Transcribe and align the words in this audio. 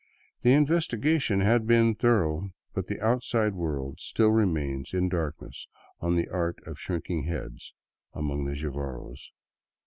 The 0.41 0.53
investigation 0.53 1.41
had 1.41 1.67
been 1.67 1.93
thorough; 1.93 2.53
but 2.73 2.87
the 2.87 2.99
outside 2.99 3.53
world 3.53 3.99
still 3.99 4.29
remains 4.31 4.95
in 4.95 5.09
darkness 5.09 5.67
on 5.99 6.15
the 6.15 6.27
art 6.27 6.57
of 6.65 6.79
shrinking 6.79 7.25
heads 7.25 7.75
among 8.11 8.45
the 8.45 8.53
Jivaros. 8.55 9.29